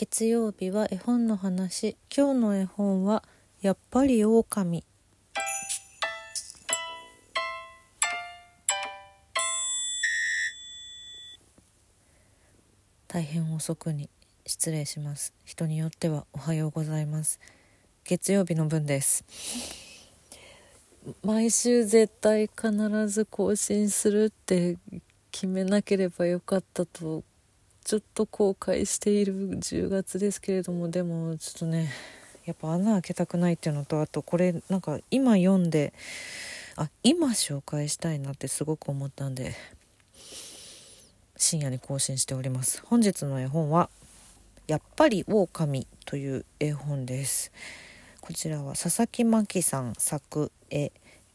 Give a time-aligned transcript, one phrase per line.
[0.00, 1.94] 月曜日は絵本の話。
[2.10, 3.22] 今日の絵本は
[3.60, 4.82] やっぱり狼。
[13.08, 14.08] 大変遅くに
[14.46, 15.34] 失礼します。
[15.44, 17.38] 人によってはおはようございます。
[18.04, 19.22] 月曜日の分です。
[21.22, 24.78] 毎週絶対必ず更新するって
[25.30, 27.22] 決めなければよかったと
[27.84, 31.90] ちょっと後悔している10月ですけれどもでもちょっとね
[32.44, 35.92] やっぱ穴開けたくないっていうのとあとこれなんか今読んで
[36.76, 39.54] あ今紹介したいなってすごく思ったんで
[41.36, 42.82] 深夜に更新しております。
[42.84, 43.88] 本日の絵本は
[44.66, 47.50] やっぱり狼という絵本です。
[48.20, 50.92] こちらは佐々木真希さん作絵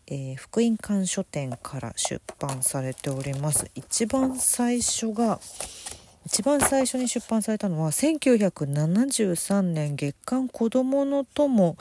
[0.07, 3.71] えー、福音館書店から出版されております。
[3.73, 5.39] 一番最初が
[6.25, 11.77] 一番最初に出版されたのは1973年月刊子どもの友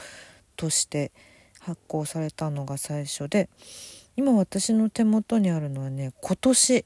[0.56, 1.12] として
[1.60, 3.48] 発行されたのが最初で
[4.16, 6.84] 今私の手元にあるのはね今年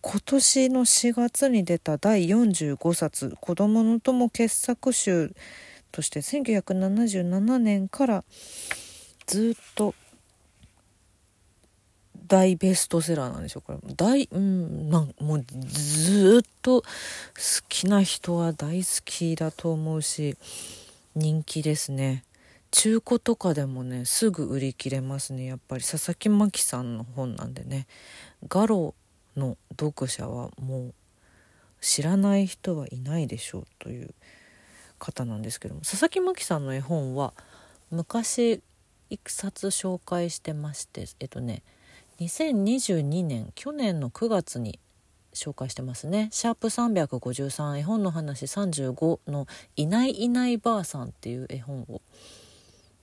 [0.00, 5.34] 今年の4月に出た第45冊「子どもの友傑作集」
[5.92, 8.24] として1977年から
[9.26, 9.94] ずっと
[12.26, 13.62] 大ベストセラーなんでしょう。
[13.62, 16.86] これ大うんなんもうずっと好
[17.68, 20.36] きな人は大好きだと思うし
[21.14, 22.24] 人気ですね。
[22.70, 25.44] 中古とかでもねすぐ売り切れますね。
[25.44, 27.86] やっぱり佐々木真希さんの本なんでね。
[28.48, 28.94] ガロ
[29.36, 30.94] の読者はもう
[31.80, 34.14] 知らない人はいないでしょうという
[34.98, 35.82] 方なんですけども。
[35.82, 37.34] 佐々木真希さんの絵本は
[37.90, 38.60] 昔
[39.10, 41.62] 一冊紹介してましてえっとね
[42.20, 44.78] 2022年去年の9月に
[45.32, 52.00] 紹介してますね「シャープ #353 絵本の話35」の「いないいないばあさん」っていう絵本を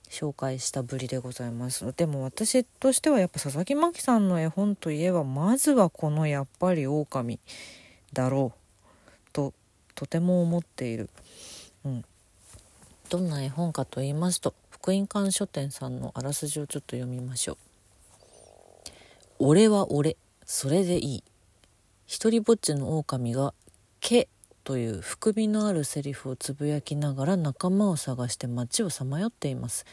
[0.08, 1.92] 紹介したぶりでございます。
[1.94, 7.38] でも私としてはやっぱ佐々木真希さんの絵本といえばまずはこの「やっぱり狼
[8.12, 9.52] だろうと
[9.94, 11.10] とても思っている、
[11.84, 12.04] うん、
[13.10, 17.71] どんな絵本かと言いますと福音館書店さんのあらすじをちょっと読みましょう。
[19.44, 21.24] 俺は俺、それでいい。
[22.06, 23.54] 一りぼっちの狼が、
[23.98, 24.28] け
[24.62, 29.84] という含みのあるセリフをつぶやきながら仲間を探して街をさまよっています。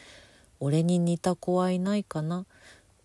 [0.60, 2.46] 俺に似た子はいないかな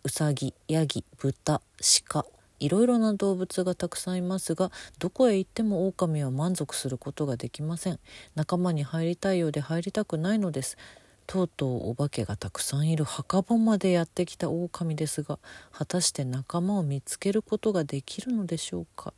[0.04, 1.64] うさぎ、ヤギ、豚、
[2.12, 2.28] 鹿、
[2.60, 8.00] いろいろな動物がたくさんいますがどこへ行っても狼は満足することができません
[8.36, 10.78] 仲間に入りたいようで入りたくないのです
[11.28, 15.40] とうとうお化けがたくさんいる墓場までやってきた狼ですが
[15.72, 19.14] 果たして仲間を見つけることができるのでしょうか？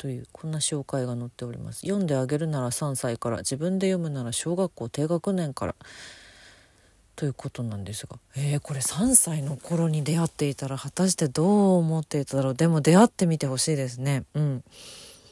[0.00, 1.80] というこんな紹介が載っております。
[1.80, 5.74] 読んであげるなら3歳から自分で読むなら小学校低学年から
[7.14, 8.18] ということなんですが。
[8.34, 12.54] えー、これ3歳の頃に出会っていたら果たしてどう思っていただろう？
[12.54, 14.24] でも出会ってみてほしいですね。
[14.34, 14.64] うん。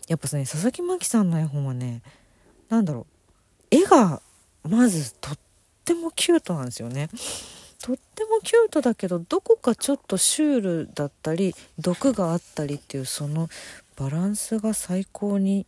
[0.09, 2.03] やっぱね佐々木真希さんの絵本はね
[2.69, 3.75] 何だろう。
[3.75, 4.23] 絵が
[4.69, 5.39] まずとっ
[5.85, 7.09] てもキュートなんですよね。
[7.83, 13.49] とってもキュートだけどどこかちょっとシュールだったり毒があったりっていうその
[13.97, 15.67] バランスが最高に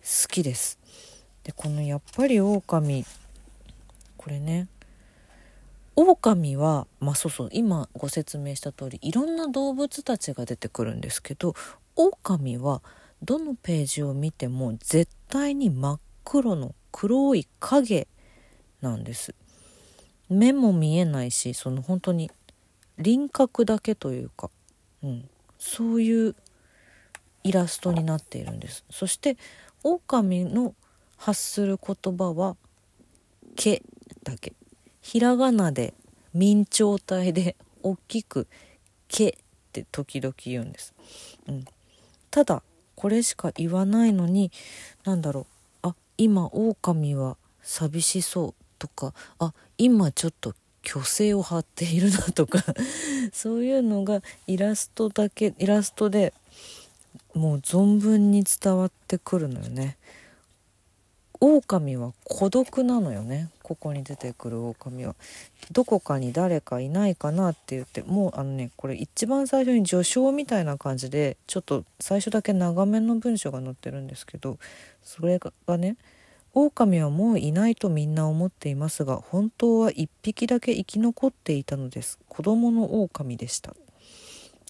[0.00, 0.78] 好きです。
[1.44, 3.04] でこのやっぱり狼
[4.16, 4.68] これね
[5.94, 11.54] 狼はまあそうそう今ご説明した通りいろんな動物たちが出てくるんですけど
[11.96, 12.80] 狼は
[13.22, 18.08] どのページを見ても絶対に真っ黒の黒い影
[18.82, 19.34] なんです。
[20.28, 22.30] 目も見えないしその本当に
[22.98, 24.50] 輪郭だけというか、
[25.02, 25.28] うん、
[25.58, 26.34] そういう
[27.44, 28.84] イラストになっているんです。
[28.90, 29.36] そして
[29.82, 30.74] 狼の
[31.16, 32.56] 発する言葉は
[33.56, 33.82] 「け」
[34.22, 34.52] だけ。
[35.00, 35.94] ひらがなで
[36.32, 38.46] 明朝体で大きく
[39.08, 39.34] 「け」っ
[39.72, 40.94] て時々言うんです、
[41.48, 41.64] うん、
[42.30, 42.62] ただ
[42.94, 44.52] これしか言わないのに
[45.04, 45.40] 何だろ
[45.82, 45.88] う。
[45.88, 48.61] あ今狼は寂しそう。
[48.82, 52.58] とかあ今ちょっと虚勢を張っているなとか
[53.32, 56.34] そういうのがイラストだけイラストで
[57.32, 59.96] もう存分に伝わってくるのよね。
[61.38, 65.16] 狼は孤独なのよねここに出てくる狼は
[65.72, 74.56] どこかに誰かいないかなって言ってもうあのねこれ一番最初に序章みたいな感じでちょっと最初だけ長めの文章が載ってるんですけど
[75.02, 75.96] それがね
[76.54, 82.18] 狼はもういないとみんな思っていますが本当は1匹だけ生き残っていたのです。
[82.28, 83.74] 子供の狼でした。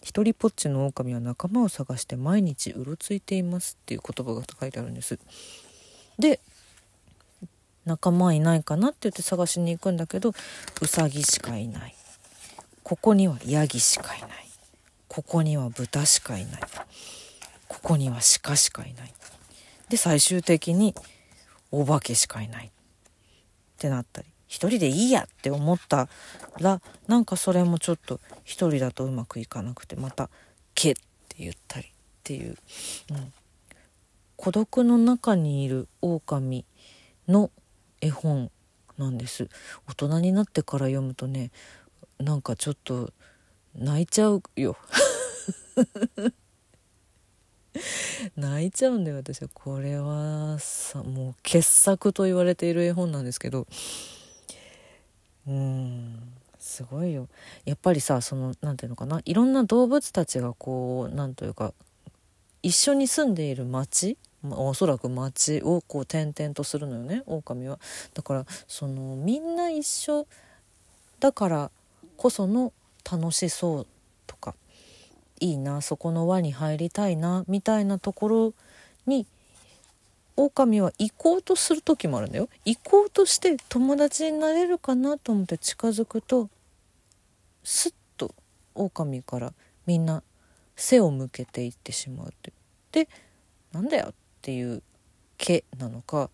[0.02, 5.18] 一人ぽっちの狼は仲間を探して毎日うろついていますっていう言葉が書いてあるんです。
[6.18, 6.40] で
[7.84, 10.32] 仲間いないかなって言って探しに行くんだけど
[10.80, 11.94] ウサギしかいない。
[12.84, 14.30] ここにはヤギしかいない。
[15.08, 16.60] ここには豚しかいない。
[17.68, 19.12] ここには鹿しかいない。
[19.88, 20.94] で最終的に
[21.72, 22.70] お化けしかいないっ
[23.78, 26.08] てなったり一人でいいやって思った
[26.60, 30.28] らなんかそれもちょっと一人だとうまくいかなくてまた
[30.76, 31.90] 「け」って言ったりっ
[32.22, 32.56] ていう、
[33.10, 33.32] うん、
[34.36, 36.66] 孤独の中にいる狼
[37.26, 37.50] の
[38.02, 38.50] 絵本
[38.98, 39.48] なんです。
[39.88, 41.50] 大人になってから読むとね
[42.18, 43.10] なんかちょっと
[43.74, 44.76] 泣いちゃうよ。
[48.36, 49.48] 泣いちゃうんだよ私は。
[49.52, 53.66] これはさもう傑作と言われている絵本なんですけど。
[55.46, 57.28] うんすごいよ。
[57.64, 59.20] やっぱりさその何ていうのかな。
[59.24, 61.74] いろんな動物たちがこう何というか
[62.62, 67.78] 一緒に住んでいる町まおそらく町をこう転々とするのよね狼は。
[68.14, 70.26] だからそのみんな一緒
[71.20, 71.70] だから
[72.16, 72.72] こその
[73.10, 73.86] 楽しそう
[74.26, 74.54] とか
[75.42, 78.54] いいなそこの輪に入りたいなみたいなところ
[79.06, 79.26] に
[80.36, 82.48] 狼は行こうとする時もあるんだよ。
[82.64, 86.48] 行こうとして友達になれるかなと思って近づくと
[87.64, 88.32] スッと
[88.76, 89.52] 狼から
[89.84, 90.22] みんな
[90.76, 92.52] 背を向けていってしまうって。
[92.92, 93.08] で
[93.72, 94.80] なんだよっていう
[95.38, 96.30] 毛なのか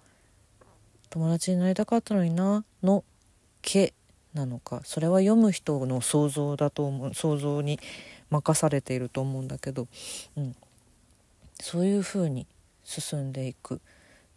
[1.08, 3.05] 友達になりたかったのになの
[3.62, 3.94] 毛
[4.34, 7.81] なのかそれは読む人の想像だと思う想像に
[8.30, 9.86] 任されていると思うんだけど、
[10.36, 10.56] うん、
[11.60, 12.46] そういうふうに
[12.84, 13.80] 進んでいく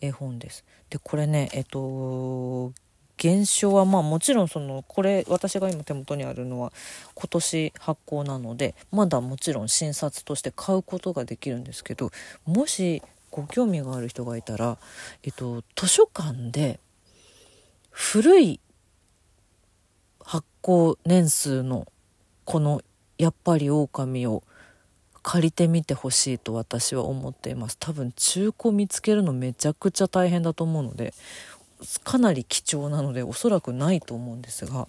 [0.01, 0.65] 絵本です。
[0.89, 2.73] でこれねえっと
[3.17, 6.73] 現象はまあもちろんそのこれ私が今手元にあるのは
[7.13, 12.09] 今年発行なのでまだもちろん診察として買うことができるんですけど
[12.47, 14.77] もしご興味がある人がいたら、
[15.23, 16.79] えっと、図書館で
[17.91, 18.59] 古い
[20.23, 21.87] 発行年数の
[22.45, 22.81] この
[23.21, 24.41] やっぱり狼を
[25.21, 27.77] 借りてみてほしいと私は思っています。
[27.77, 31.13] 多分中古見つけるのめちゃくちゃ大変だと思うので
[32.03, 34.87] かなり貴重なのでおそらくないと思うんですが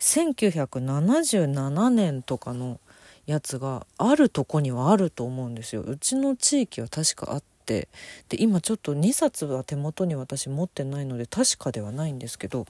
[0.00, 2.80] 1977年とかの
[3.26, 5.82] やつがあるとこにはあると思うんですよ。
[5.82, 7.86] うちの地域は確かあって
[8.28, 12.66] で今ちょっと2冊は手元に私持ってないので確かではないんですけど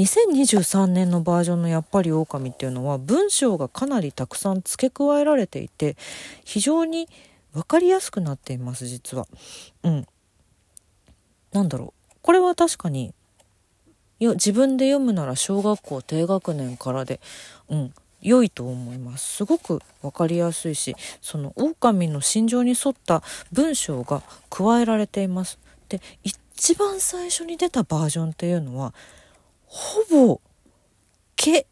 [0.00, 5.96] 2023年のバージョンの「やっぱり狼っていうのは文章がかなりたくさん付け加えられていて
[6.44, 7.08] 非常に
[7.52, 9.26] 分かりやすくなっています実は。
[9.82, 10.06] うん。
[11.52, 13.12] なんだろうこれは確かに
[14.20, 17.20] いや自分で読むなら小学校低学年からで、
[17.68, 25.58] うん、良いと思いますすごく分かりやすいしその狼の心情に沿った文章が加えられています
[25.88, 28.94] で一番最初に出たバージョンっていうのは
[29.70, 30.40] ほぼ
[31.36, 31.64] 毛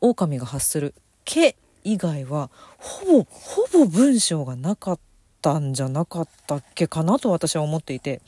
[0.00, 0.94] 狼が発する。
[1.24, 4.98] 毛以外はほぼほぼ文章がなかっ
[5.40, 8.20] たんじゃなかったっけかなと私は思っていて。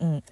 [0.00, 0.24] うん。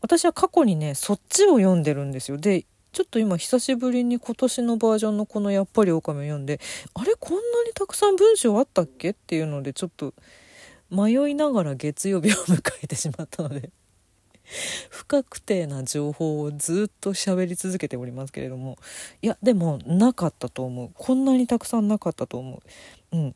[0.00, 2.38] 私は過去にねそっちを読んでるんですよ。
[2.38, 6.58] でちょっと今久しぶりに今年のバージョンのこの「やっぱり狼」を読んで
[6.94, 10.14] あれこんなにたくさん文章あったっけっていうのでちょっと
[10.88, 13.70] 迷いながら月曜日を迎えてしまったので。
[14.90, 18.78] 不確定な情報をずっと喋り続けておりますけれども。
[19.22, 20.90] いやでもなかったと思う。
[20.94, 22.62] こんなにたくさんなかったと思
[23.12, 23.16] う。
[23.16, 23.34] うん。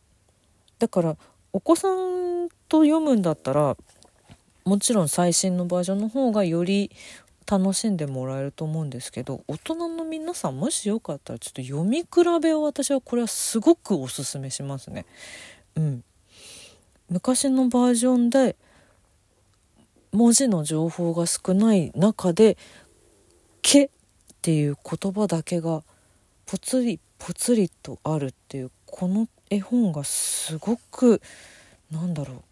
[0.78, 1.16] だから
[1.52, 3.76] お子さんと読むんだったら
[4.64, 6.90] もちろん最新のバージョンの方がより
[7.46, 12.08] 楽しんでもらえると思うんですけど大人の皆さんもしよかったらちょっと読み比
[12.42, 15.04] べを私はこれはすごくおすすめしますね。
[15.76, 16.04] うん、
[17.10, 18.56] 昔のバージョンで
[20.14, 22.56] 文字の情報が少ない中で
[23.62, 23.88] 「け」っ
[24.42, 25.82] ていう言葉だけが
[26.46, 31.20] ぽつりぽつりとあるっていうこの絵本がすごく
[31.90, 32.42] なんだろう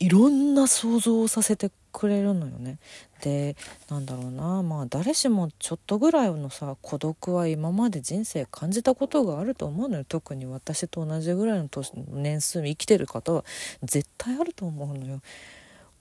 [0.00, 2.78] いろんな想像をさせてくれるのよね。
[3.22, 3.56] で
[3.88, 13.44] なんだろうなまあ誰しもちょっとぐらいのさ孤独は今まで人生感じたことがあると思うのよ特に私と同じぐらいの年年数生きてる方は
[13.82, 15.20] 絶対あると思うのよ。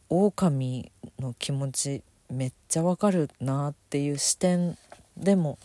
[0.10, 4.78] 狼の気持ちめっちゃわかるなっていう視点
[5.18, 5.58] でも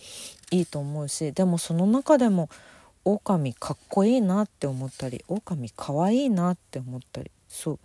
[0.51, 2.49] いいと思うしでもその中でも
[3.05, 7.79] 狼かっこいいなって思ったり狼かわいいなって思ったりそう。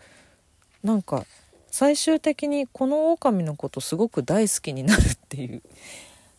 [0.83, 1.25] なんか
[1.69, 5.61] 最終的にこの狼のことすごく大好きになるっていう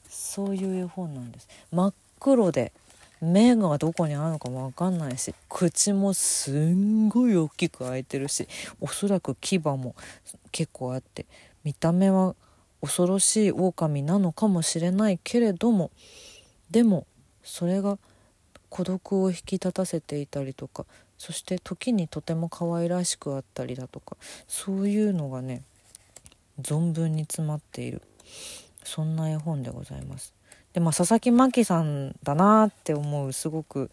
[0.08, 1.48] そういう絵本なんです。
[1.70, 2.72] 真っ黒で
[3.20, 8.48] 目がどこにあるのかも分かんないし口もすんごい大きく開いてるし
[8.80, 9.94] おそらく牙も
[10.52, 11.26] 結構あって
[11.64, 12.34] 見た目は
[12.80, 15.90] 恐ろしい狼なのかもしれないけれども
[16.70, 17.06] でも
[17.42, 17.98] それが
[18.68, 20.84] 孤独を引き立たせていたりとか
[21.16, 25.62] そして時にとても可愛らしくあったりだとかそういうのがね
[26.60, 28.02] 存分に詰まっている
[28.84, 30.37] そんな絵本でございます。
[30.72, 33.90] でまあ佐々木真希さんだなって思うすごく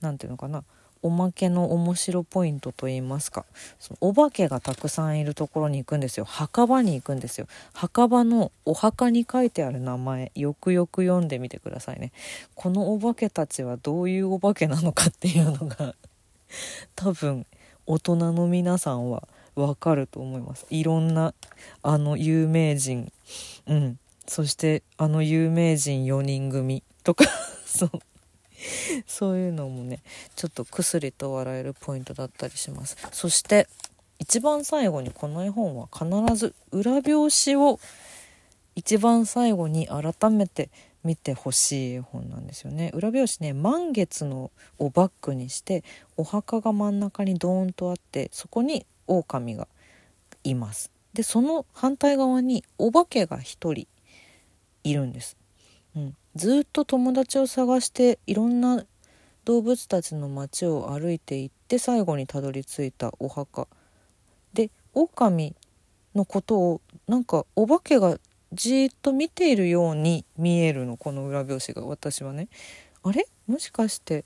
[0.00, 0.64] 何て言うのかな。
[1.02, 3.44] おまけの面白ポイントといいますか。
[3.78, 6.24] そのお化けがたくさんいるところに行くんですよ。
[6.24, 7.46] 墓場に行くんですよ。
[7.72, 12.12] 墓場のお墓に書いてある名前よくよく読んでみてくださいね。
[12.54, 15.94] このお化けたちはどういうお化けなのかっていうのが
[16.96, 17.46] 多分
[17.86, 20.66] 大人の皆さんはわかると思います。
[20.70, 21.32] いろんな
[21.82, 23.12] あの有名人。
[23.66, 23.98] うん。
[24.28, 27.24] そしてあの有名人4人組とか
[27.64, 27.90] そう
[29.06, 30.02] そういうのもね
[30.36, 32.96] ちょっと薬と笑えるポイントだったりします。
[33.12, 33.68] そして
[34.18, 36.06] 一番最後にこの絵本は必
[36.36, 37.12] ず裏表
[37.44, 37.80] 紙を
[38.74, 40.70] 一番最後に改めて
[41.04, 42.90] 見てほしい絵本なんですよね。
[42.94, 45.84] 裏表紙ね満月のをバックにして
[46.16, 49.68] お墓が真ん中にドーンとあってそこに狼が
[50.44, 50.90] います。
[51.14, 53.42] でその反対側にお化けが1
[53.72, 53.86] 人
[54.84, 55.36] いるんです。
[55.96, 58.84] うん、ずっと友達を探していろんな
[59.44, 63.66] 動物たちの街を歩いていって最後にたどり着いたお墓。
[64.52, 65.54] で狼
[66.14, 68.18] のことをなんかお化けが
[68.52, 70.96] じっと見ているように見えるの。
[70.96, 72.48] この裏表紙が私はね。
[73.02, 73.26] あれ？
[73.46, 74.24] もしかして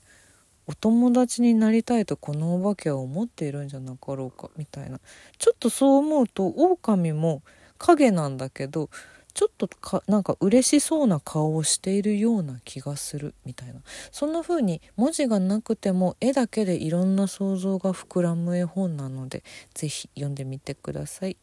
[0.65, 4.49] お友達になりたいとこのお化けは思っているんじゃなかろうか？
[4.57, 4.99] みたいな。
[5.37, 7.41] ちょっとそう思うと狼も
[7.77, 8.89] 影なんだけど
[9.33, 21.37] ちょっとかなんか嬉しそうな顔をしているような気がするみたいなそんな風に文字がなくても絵だけでいろんな想像が膨らむ絵本なので是非読んでみてください。